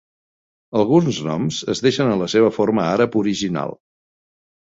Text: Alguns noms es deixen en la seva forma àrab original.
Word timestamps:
Alguns 0.79 1.17
noms 1.27 1.59
es 1.73 1.83
deixen 1.87 2.09
en 2.13 2.17
la 2.23 2.29
seva 2.35 2.51
forma 2.57 2.87
àrab 2.95 3.19
original. 3.23 3.77